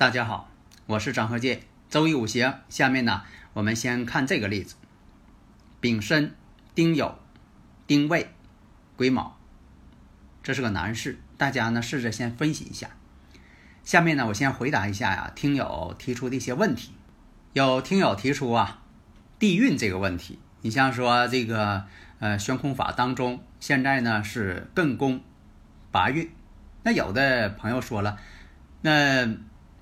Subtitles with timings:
[0.00, 0.48] 大家好，
[0.86, 1.60] 我是张和介。
[1.90, 3.22] 周易五行，下面呢，
[3.52, 4.76] 我们先看这个例子：
[5.78, 6.34] 丙申、
[6.74, 7.16] 丁酉、
[7.86, 8.30] 丁未、
[8.96, 9.32] 癸卯，
[10.42, 11.18] 这是个难事。
[11.36, 12.88] 大家呢，试着先分析一下。
[13.84, 16.92] 下面呢，我先回答一下呀，听友提出的一些问题。
[17.52, 18.80] 有听友提出啊，
[19.38, 20.38] 地运这个问题。
[20.62, 21.84] 你像说这个
[22.20, 25.20] 呃悬空法当中，现在呢是艮宫
[25.90, 26.30] 八运。
[26.84, 28.16] 那有的朋友说了，
[28.80, 29.28] 那。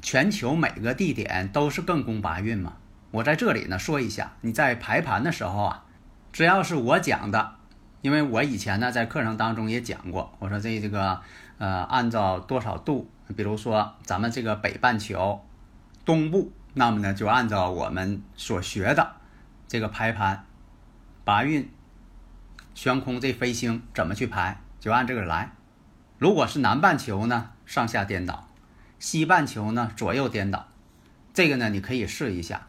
[0.01, 2.75] 全球每个地点都是艮宫八运嘛？
[3.11, 5.85] 我在这里呢说一下，你在排盘的时候啊，
[6.33, 7.57] 只要是我讲的，
[8.03, 11.21] 因为我以前呢在课程当中也讲过，我说这这个
[11.59, 15.45] 呃按照多少度，比如说咱们这个北半球
[16.05, 19.17] 东部，那么呢就按照我们所学的
[19.67, 20.45] 这个排盘
[21.25, 21.69] 八运
[22.75, 25.53] 悬空这飞星怎么去排，就按这个来。
[26.19, 28.48] 如果是南半球呢，上下颠倒。
[28.99, 30.69] 西半球呢左右颠倒，
[31.33, 32.67] 这个呢你可以试一下。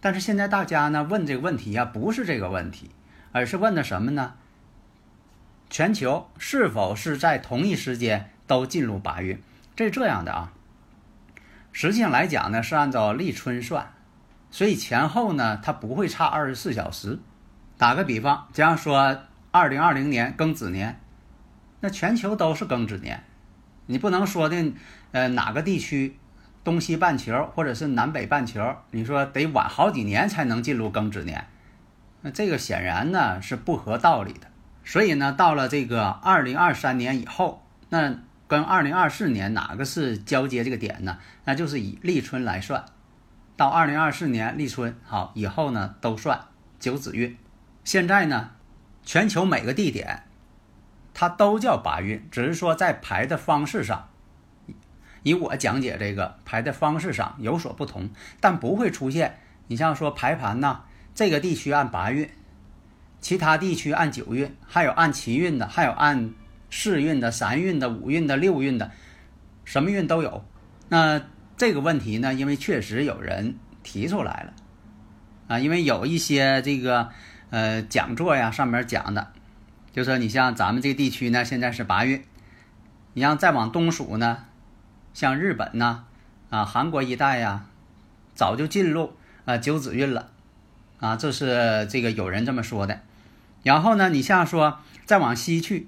[0.00, 2.90] 但是现在大家呢问这个问题呀，不是这个问题，
[3.32, 4.34] 而是问的什么呢？
[5.70, 9.38] 全球是否是在同一时间都进入八月？
[9.74, 10.52] 这是这样的啊。
[11.72, 13.92] 实际上来讲呢，是按照立春算，
[14.50, 17.18] 所以前后呢它不会差二十四小时。
[17.76, 21.00] 打个比方，假如说二零二零年庚子年，
[21.80, 23.24] 那全球都是庚子年。
[23.86, 24.72] 你不能说的，
[25.12, 26.16] 呃，哪个地区，
[26.62, 31.46] 东西半球或者是南北半球，你说得晚好几年才能进入庚子年，
[32.22, 34.46] 那这个显然呢是不合道理的。
[34.84, 41.18] 所以呢，到了这个二零二三年以后，那跟二零二四年哪个是交接这个点呢？
[41.44, 42.84] 那就是以立春来算，
[43.56, 46.40] 到二零二四年立春好以后呢，都算
[46.78, 47.36] 九子运。
[47.82, 48.50] 现在呢，
[49.02, 50.24] 全球每个地点。
[51.14, 54.08] 它都叫八运，只是说在排的方式上，
[55.22, 58.10] 以我讲解这个排的方式上有所不同，
[58.40, 59.38] 但不会出现。
[59.68, 60.80] 你像说排盘呐，
[61.14, 62.28] 这个地区按八运，
[63.20, 66.32] 其他地区按九运，还有按七运的，还有按
[66.68, 68.90] 四运的、三运的、五运的、六运的，
[69.64, 70.44] 什么运都有。
[70.88, 71.22] 那
[71.56, 73.54] 这个问题呢，因为确实有人
[73.84, 74.52] 提出来了
[75.46, 77.08] 啊，因为有一些这个
[77.50, 79.32] 呃讲座呀上面讲的。
[79.94, 82.24] 就说你像咱们这个地区呢，现在是八运，
[83.12, 84.46] 你像再往东数呢，
[85.14, 86.02] 像日本呐，
[86.50, 87.66] 啊韩国一带呀，
[88.34, 89.12] 早就进入
[89.44, 90.30] 啊九子运了，
[90.98, 93.02] 啊这是这个有人这么说的。
[93.62, 95.86] 然后呢，你像说再往西去，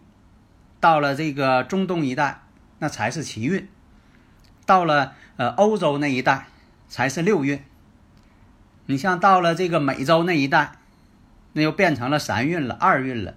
[0.78, 2.42] 到了这个中东一带，
[2.78, 3.64] 那才是七运；
[4.64, 6.46] 到了呃欧洲那一带，
[6.88, 7.60] 才是六运。
[8.86, 10.76] 你像到了这个美洲那一带，
[11.54, 13.34] 那又变成了三运了，二运了。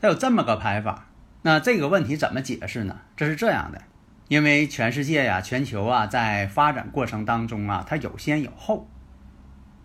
[0.00, 1.08] 它有这么个排法，
[1.42, 3.00] 那这个问题怎么解释呢？
[3.18, 3.82] 这是这样的，
[4.28, 8.88] 因为全世界呀、全球啊，在发展过程当中啊，它有先有后，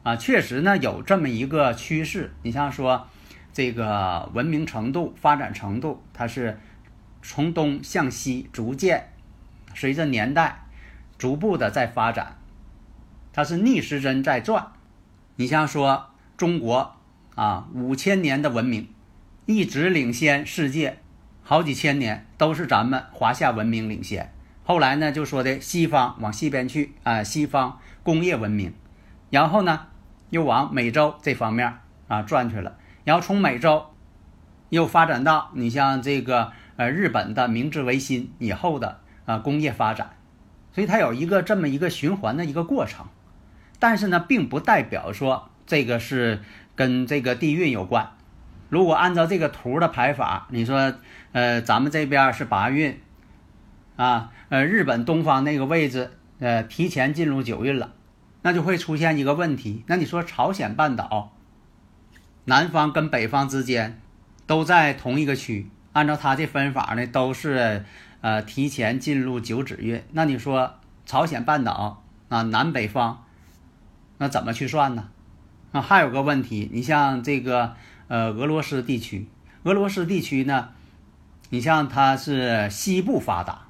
[0.03, 2.33] 啊，确实呢有这么一个趋势。
[2.43, 3.07] 你像说
[3.51, 6.57] 这个文明程度、发展程度，它是
[7.21, 9.09] 从东向西逐渐
[9.73, 10.63] 随着年代
[11.17, 12.37] 逐步的在发展，
[13.33, 14.71] 它是逆时针在转。
[15.35, 16.95] 你像说中国
[17.35, 18.87] 啊，五千年的文明。
[19.47, 20.97] 一直领先世界
[21.43, 24.33] 好几千年，都是咱们华夏文明领先。
[24.63, 28.73] 后来呢，就说的西方往西边去啊，西方工业文明，
[29.29, 29.85] 然后呢，
[30.31, 31.71] 又往美洲这方面
[32.07, 32.77] 啊转去了。
[33.03, 33.85] 然后从美洲
[34.69, 40.15] 又发展到你像这个呃日本的明治维新以后的啊工业发展，
[40.73, 43.05] 所以它有一个这么一个循环的一个过程。
[43.77, 46.41] 但是呢，并不代表说这个是
[46.75, 48.09] 跟这个地运有关。
[48.69, 50.93] 如果按照这个图的排法，你说，
[51.31, 52.99] 呃，咱们这边是八运，
[53.95, 57.93] 啊，呃，日本东方那个位置，呃，提前进入九运了，
[58.41, 59.83] 那就会出现一个问题。
[59.87, 61.33] 那你说朝鲜半岛，
[62.45, 64.01] 南方跟北方之间
[64.47, 67.85] 都在同一个区，按照他这分法呢，都是
[68.21, 70.03] 呃提前进入九子运。
[70.11, 73.23] 那你说朝鲜半岛啊，南北方，
[74.17, 75.09] 那怎么去算呢？
[75.71, 77.75] 啊，还有个问题，你像这个
[78.07, 79.27] 呃俄罗斯地区，
[79.63, 80.69] 俄罗斯地区呢，
[81.49, 83.67] 你像它是西部发达，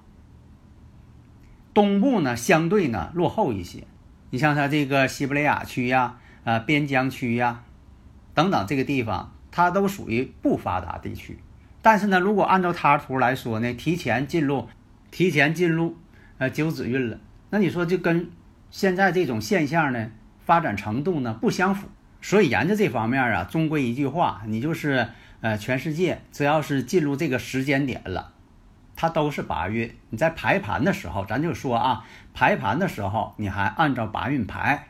[1.74, 3.86] 东部呢相对呢落后一些。
[4.32, 7.64] 你像它这个西伯利亚区呀、呃边疆区呀
[8.34, 11.40] 等等这个地方，它都属于不发达地区。
[11.82, 14.68] 但是呢，如果按照它图来说呢，提前进入，
[15.12, 15.96] 提前进入
[16.40, 17.20] 呃九子运了，
[17.52, 18.30] 那你说就跟
[18.70, 20.12] 现在这种现象呢
[20.44, 21.88] 发展程度呢不相符。
[22.26, 25.10] 所以研究这方面啊，终归一句话，你就是
[25.42, 28.32] 呃全世界只要是进入这个时间点了。
[28.96, 34.88] 它都是八运，你在排盘的时候，咱就说啊，排盘的时候你还按照八运排。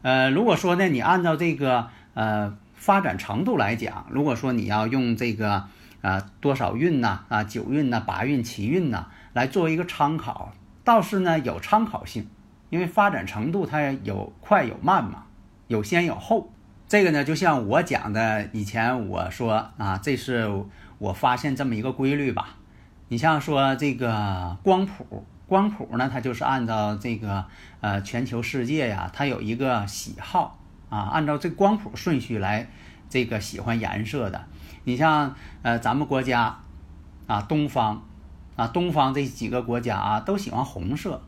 [0.00, 5.64] 呃，如果说呢，你按照这个呃发展程度来讲，如果说你要用这个
[6.00, 10.54] 啊多少运呐啊九运呐八运七运呐来作为一个参考，
[10.84, 12.26] 倒是呢有参考性，
[12.70, 15.24] 因为发展程度它有快有慢嘛，
[15.68, 16.52] 有先有后。
[16.88, 20.48] 这个呢，就像我讲的，以前我说啊，这是
[20.98, 22.56] 我发现这么一个规律吧。
[23.08, 27.44] 你像说这个光谱，光谱呢，它就是按照这个
[27.80, 30.58] 呃全球世界呀，它有一个喜好
[30.88, 32.68] 啊，按照这光谱顺序来
[33.08, 34.44] 这个喜欢颜色的。
[34.84, 36.60] 你像呃咱们国家
[37.26, 38.04] 啊，东方
[38.54, 41.20] 啊，东方这几个国家啊，都喜欢红色，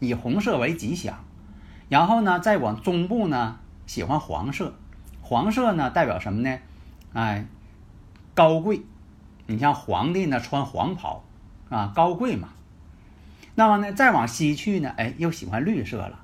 [0.00, 1.24] 以红色为吉祥。
[1.90, 4.72] 然后呢，再往中部呢，喜欢黄色，
[5.20, 6.58] 黄色呢代表什么呢？
[7.12, 7.44] 哎，
[8.32, 8.80] 高贵。
[9.46, 11.24] 你像皇帝呢穿黄袍，
[11.68, 12.50] 啊高贵嘛。
[13.56, 16.20] 那么呢再往西去呢，哎又喜欢绿色了。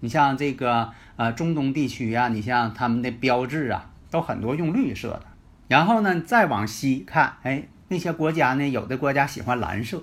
[0.00, 5.24] 你像这个呃中东地区啊，你像他们的标志啊，都很多用绿色的。
[5.68, 10.02] 然后呢再往西看，哎那些国家呢，有的国家喜欢蓝色。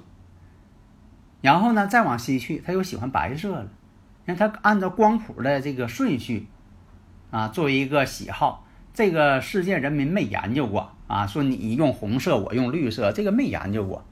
[1.41, 3.67] 然后呢再往西去，他又喜欢白色了。
[4.27, 6.45] 那他按照光谱的这个顺序
[7.31, 8.65] 啊，作为一个喜好。
[8.93, 14.03] 这个世界人民没研究过啊，说你用红色，我用绿色，这个没研究过。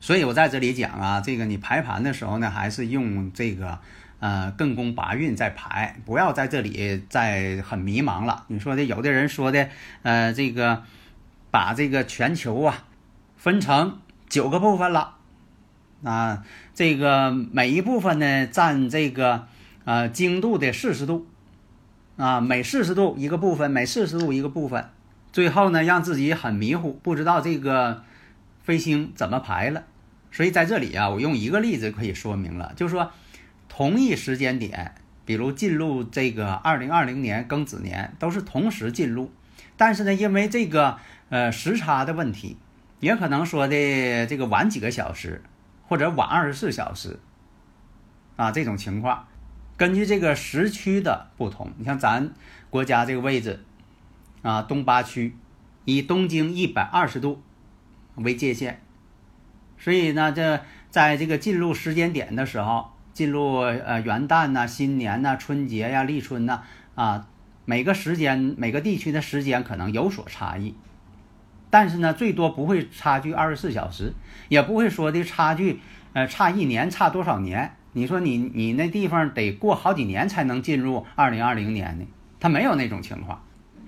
[0.00, 3.80] 所以我在这里讲啊，这个你排盘的时候呢，还是用这个
[4.20, 8.44] 呃艮宫八运在排，不要在这里再很迷茫了。
[8.46, 9.68] 你说的有的人说的
[10.02, 10.84] 呃这个
[11.50, 12.84] 把这个全球啊
[13.36, 13.98] 分成
[14.28, 15.16] 九个部分了
[16.02, 19.46] 啊，这个每一部分呢占这个
[19.84, 21.26] 呃经度的四十度。
[22.16, 24.86] 啊，每四十度一个部分，每四十度一个部分，
[25.30, 28.02] 最后呢，让自己很迷糊，不知道这个
[28.64, 29.84] 飞星怎么排了。
[30.32, 33.12] 所以在这里啊，我用一个例子可以说明了，就是说，
[33.68, 39.30] 同一时间点，比如进入这个二零二零年庚子年，都是同时进入，
[39.76, 40.98] 但是呢，因为这个
[41.28, 42.56] 呃时差的问题，
[42.98, 45.40] 也可能说的这个晚几个小时，
[45.88, 47.18] 或者晚二十四小时，
[48.36, 49.26] 啊，这种情况。
[49.76, 52.32] 根据这个时区的不同，你像咱
[52.68, 53.64] 国家这个位置，
[54.42, 55.34] 啊，东八区，
[55.84, 57.40] 以东经一百二十度
[58.16, 58.80] 为界限，
[59.78, 66.62] 所以呢，这在这个进入时间点的时候，进入呃元旦呐、新年呐、春节呀、立春呐，
[66.94, 67.28] 啊，
[67.64, 70.74] 每个时间每个地区的时间可能有所差异，
[71.70, 74.12] 但是呢，最多不会差距二十四小时，
[74.48, 75.80] 也不会说的差距，
[76.12, 77.72] 呃，差一年，差多少年。
[77.92, 82.06] 你说你你那地方得过好几年才能进入二零二零年呢？
[82.38, 83.42] 它没有那种情况，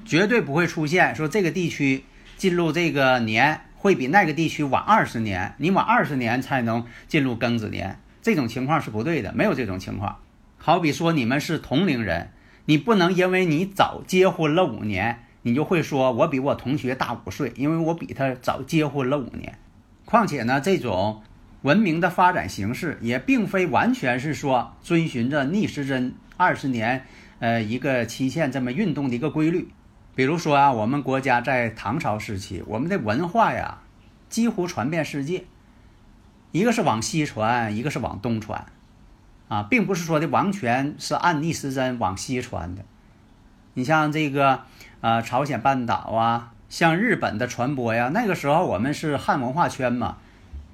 [0.04, 2.04] 绝对不会出现说这个地区
[2.36, 10.16] 进入这个年会比那个地区晚二十年，你晚二十年才能进入庚子年，这种情况是不对的，没有这种情况。
[10.58, 12.32] 好比说你们是同龄人，
[12.64, 19.58] 你不能因为你早结婚了五年，你就会说我比我同学大五岁，因为我比他早结婚了五年。
[20.04, 21.22] 况且呢，这种。
[21.62, 27.04] 文明的发展形式也并非完全是说遵循着逆时针二十年，
[27.38, 29.68] 呃，一个期限这么运动的一个规律。
[30.14, 33.82] 比如说啊，我们国家在唐朝时期，我们的文化呀，
[34.30, 35.44] 几乎传遍世界。
[36.50, 38.64] 一个是往西传，一个是往东传，
[39.48, 42.86] 啊，并不是说的完全是按逆时针往西传的。
[43.74, 44.60] 你像这个，
[45.00, 50.16] 呃，朝鲜半岛啊，像日本的传播呀，那个时候我们是汉文化圈嘛。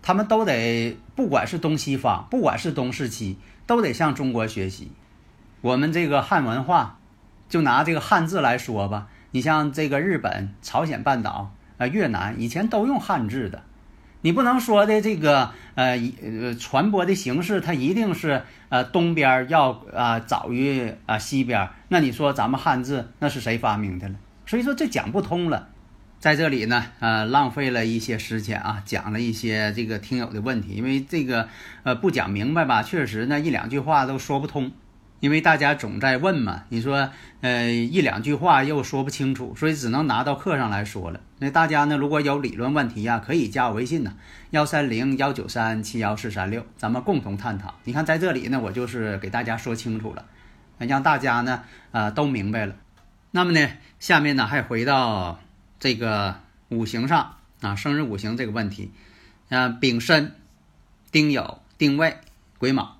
[0.02, 4.92] 他们都得，不管是东西方，不管是东是西，都得向中国学习。
[5.62, 6.98] 我们这个汉文化，
[7.48, 13.64] 就拿这个汉字来说吧，你像这个日本、朝鲜半岛、啊越南，以前都用汉字的。
[14.26, 21.68] 你不能说的这个呃呃传播的形式，它一定是呃东边要啊早于啊西边。
[21.86, 24.16] 那你说咱们汉字那是谁发明的了？
[24.44, 25.68] 所以说这讲不通了。
[26.18, 31.48] 在这里呢，呃，浪费了一些时间啊，讲了一些这个听友的问题，因为这个，
[31.84, 34.72] 呃，不讲明白吧，确实呢，一两句话都说不通。
[35.18, 41.20] 因为大家总在问嘛，你说呃一两句话又说不清楚，所以只能拿到课上来说了。
[41.38, 44.14] 那大家呢，如果有理论问题呀，可以加我微信呢，
[44.50, 47.74] 幺三零幺九三七幺四三六，咱们共同探讨。
[47.84, 50.26] 你看在这里呢，我就是给大家说清楚了，
[50.78, 52.74] 让大家呢啊都明白了。
[53.30, 53.68] 那么呢，
[53.98, 55.40] 下面呢还回到
[55.80, 58.92] 这个五行上啊，生日五行这个问题，
[59.48, 60.34] 啊丙申、
[61.10, 62.18] 丁酉、丁未、
[62.58, 62.95] 癸卯。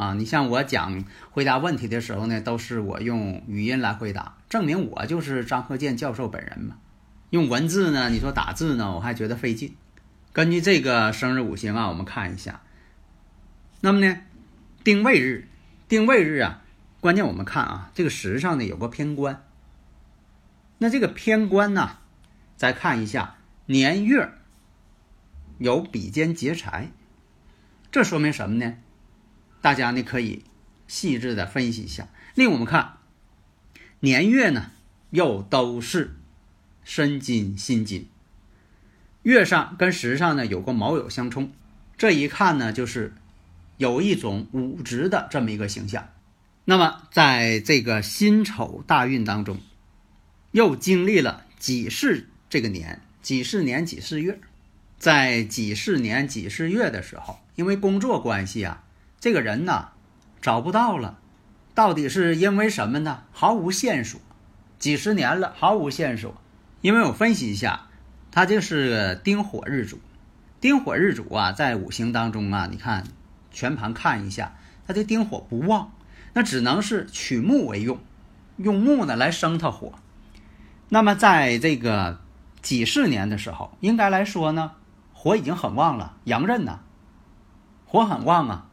[0.00, 6.78] 啊，你像我讲回答问题的时候呢，都是我用语音来回答，证明我就是张鹤健教授本人嘛。
[7.28, 9.76] 用文字呢，你说打字呢，我还觉得费劲。
[10.32, 12.62] 根据这个生日五行啊，我们看一下。
[13.82, 14.22] 那么呢，
[14.82, 15.46] 定位日，
[15.86, 16.62] 定位日啊，
[17.00, 19.44] 关键我们看啊，这个时上呢有个偏官。
[20.78, 21.98] 那这个偏官呢，
[22.56, 23.34] 再看一下
[23.66, 24.32] 年月
[25.58, 26.90] 有比肩劫财，
[27.92, 28.76] 这说明什么呢？
[29.60, 30.44] 大家呢可以
[30.88, 32.08] 细致的分析一下。
[32.34, 32.98] 另我们看
[34.00, 34.70] 年月呢，
[35.10, 36.16] 又都是
[36.84, 38.08] 申金辛金，
[39.22, 41.52] 月上跟时上呢有个卯酉相冲，
[41.98, 43.12] 这一看呢就是
[43.76, 46.08] 有一种武职的这么一个形象。
[46.64, 49.60] 那么在这个辛丑大运当中，
[50.52, 54.40] 又经历了几世这个年，几世年几世月，
[54.98, 58.84] 在几世年几世月的时候，因为工作关系啊。
[59.20, 59.90] 这个人呢，
[60.40, 61.18] 找不到了，
[61.74, 63.24] 到底是因为什么呢？
[63.32, 64.18] 毫无线索，
[64.78, 66.34] 几十年了，毫无线索。
[66.80, 67.82] 因为我分析一下，
[68.30, 70.00] 他就是丁火日主，
[70.58, 73.04] 丁火日主啊，在五行当中啊，你看
[73.50, 75.92] 全盘看一下，他这丁火不旺，
[76.32, 77.98] 那只能是取木为用，
[78.56, 79.92] 用木呢来生他火。
[80.88, 82.20] 那么在这个
[82.62, 84.72] 几十年的时候，应该来说呢，
[85.12, 86.80] 火已经很旺了，阳刃呢，
[87.84, 88.66] 火很旺啊。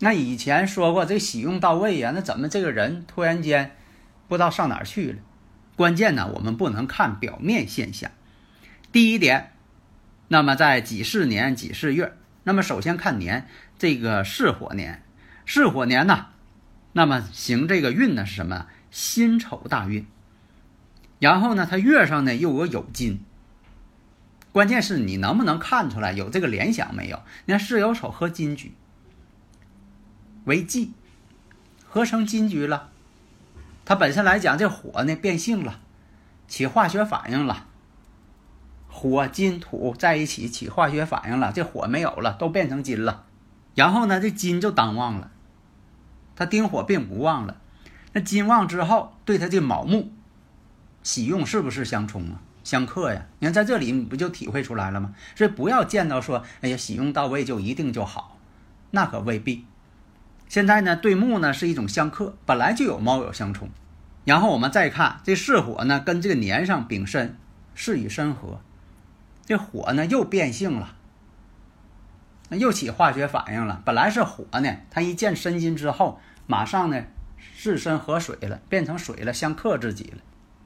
[0.00, 3.76] 那以前说过这喜用到位呀，那怎么这个人突然间
[4.28, 5.18] 不知道上哪儿去了？
[5.74, 8.10] 关键呢，我们不能看表面现象。
[8.92, 9.52] 第一点，
[10.28, 15.02] 那么在几世年几世月，那么首先看年，这个巳火年，
[15.44, 16.26] 巳火年呢，
[16.92, 18.66] 那么行这个运呢是什么？
[18.90, 20.06] 辛丑大运。
[21.18, 23.20] 然后呢，它月上呢又有酉金。
[24.52, 27.22] 关键是你能不能看出来有这个联想没有？
[27.46, 28.72] 你看巳酉丑合金局。
[30.48, 30.94] 为忌，
[31.86, 32.88] 合成金局了。
[33.84, 35.78] 它本身来讲，这火呢变性了，
[36.48, 37.66] 起化学反应了。
[38.88, 43.26] 火金土在一起起化学反应了，这火没有了，都变成金了。
[43.74, 45.30] 然后呢，这金就当旺了。
[46.34, 47.58] 它丁火并不旺了。
[48.14, 50.10] 那金旺之后，对它这卯木
[51.02, 52.40] 喜用是不是相冲啊？
[52.64, 53.26] 相克呀？
[53.38, 55.14] 你看在这里你不就体会出来了吗？
[55.36, 58.38] 所以不要见到说，哎呀，喜用到位就一定就好，
[58.92, 59.66] 那可未必。
[60.48, 63.68] 现在呢，对木呢是一种相克，本来就有猫酉相冲，
[64.24, 67.36] 然后我们再看这巳火呢，跟这个年上丙申
[67.74, 68.62] 巳与申合，
[69.44, 70.94] 这火呢又变性了，
[72.48, 73.82] 那又起化学反应了。
[73.84, 77.04] 本来是火呢，它一见申金之后，马上呢
[77.58, 80.22] 巳申合水了，变成水了，相克自己了。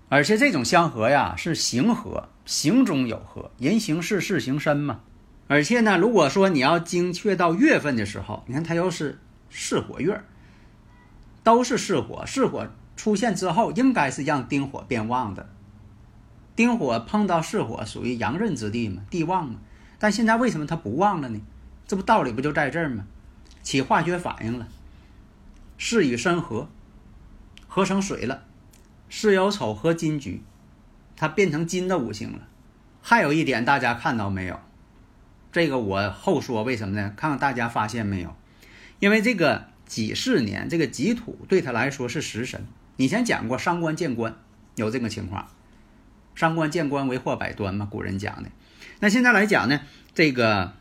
[0.08, 5.00] 而且这种相合呀是形合，形中有合，人行事，事行身嘛。
[5.48, 9.18] 而且呢，如果说你要精确到月份的时候，你看它又是。
[9.52, 10.24] 巳火月
[11.44, 12.66] 都是巳火，巳火
[12.96, 15.48] 出现之后，应该是让丁火变旺的。
[16.56, 19.60] 丁火碰到巳火，属于阳刃之地嘛，地旺嘛。
[19.98, 21.40] 但现在为什么它不旺了呢？
[21.86, 23.04] 这不道理不就在这儿吗？
[23.62, 24.66] 起化学反应了，
[25.78, 26.68] 巳与申合，
[27.68, 28.44] 合成水了。
[29.08, 30.42] 巳酉丑合金局，
[31.16, 32.38] 它变成金的五行了。
[33.02, 34.58] 还有一点，大家看到没有？
[35.50, 37.12] 这个我后说，为什么呢？
[37.16, 38.34] 看看大家发现没有？
[39.02, 42.64] 因为这个己巳年，这个己土对他来说是食神。
[42.96, 44.36] 以前讲过伤官见官，
[44.76, 45.48] 有这个情况，
[46.36, 48.50] 伤官见官为祸百端嘛，古人讲的。
[49.00, 49.80] 那现在来讲呢，
[50.14, 50.74] 这个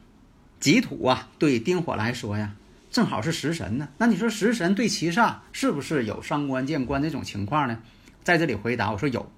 [0.59, 2.53] 己土啊，对丁火来说呀，
[2.91, 3.89] 正好是食神呢。
[3.97, 7.79] 那你说食神对七煞是不是有伤官见官这种情况呢？
[8.23, 9.31] 在这里回答，我说有。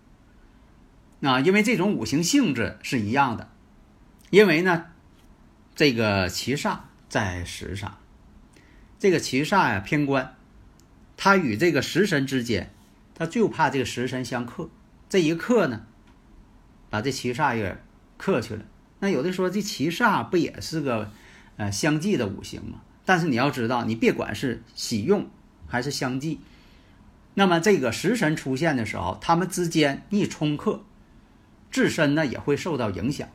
[1.21, 3.47] 啊，因为这种五行性质是一样的，
[4.29, 4.87] 因为呢，
[5.73, 7.97] 这个七煞在时上。
[9.03, 10.37] 这个七煞呀偏官，
[11.17, 12.71] 他与这个食神之间，
[13.13, 14.69] 他就怕这个食神相克。
[15.09, 15.85] 这一克呢，
[16.89, 17.83] 把这七煞也
[18.15, 18.63] 克去了。
[18.99, 21.11] 那有的说这七煞不也是个
[21.57, 22.81] 呃相忌的五行吗？
[23.03, 25.29] 但是你要知道，你别管是喜用
[25.67, 26.39] 还是相忌，
[27.33, 30.81] 那么这个食神出现的时候，他们之间逆冲克，
[31.69, 33.27] 自身呢也会受到影响。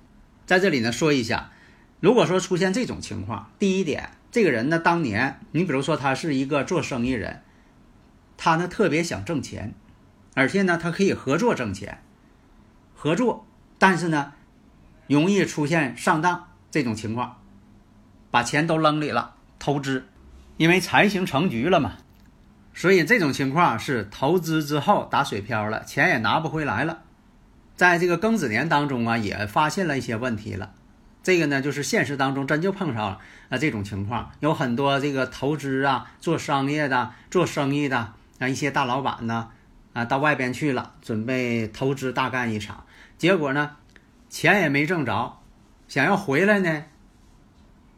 [0.46, 1.52] 在这里呢说一下，
[2.00, 4.12] 如果说出现这种情况，第一点。
[4.30, 7.42] 这个人呢，当年你比如说他是一个做生意人，
[8.36, 9.74] 他呢特别想挣钱，
[10.34, 12.02] 而且呢他可以合作挣钱，
[12.94, 13.46] 合作，
[13.78, 14.34] 但是呢
[15.06, 17.38] 容易出现上当这种情况，
[18.30, 20.06] 把钱都扔里了，投资，
[20.58, 21.94] 因为财星成局了嘛，
[22.74, 27.04] 所以这种情况是投资之后打水漂了，钱也拿不回来了。
[27.74, 30.74] 在这个庚子年当中啊，也发现了一些问题了。
[31.22, 33.18] 这个呢，就是现实当中真就碰上了
[33.50, 39.50] 啊这种情况，有很多这个投资啊、做商业的、做生意的啊一些大老板呢
[39.92, 42.86] 啊到外边去了，准备投资大干一场，
[43.18, 43.76] 结果呢
[44.30, 45.38] 钱也没挣着，
[45.86, 46.84] 想要回来呢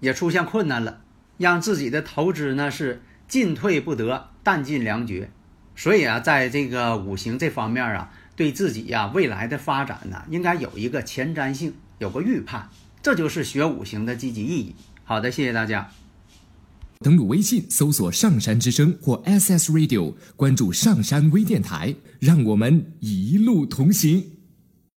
[0.01, 1.01] 也出现困难了，
[1.39, 5.31] 让自己的投资呢是进退不得、弹尽粮绝。
[5.77, 12.69] 所以啊，在这个五行这方面啊，对自己呀未来的发展呢，应该有一个前瞻性，有个预判。
[13.03, 14.75] 这就是学五行的积极意义。
[15.05, 15.91] 好的，谢谢大家。
[17.01, 24.23] 登录微信搜索“上山之声”或 “SS Radio”，关注“上山微电台”，让我们一路同行。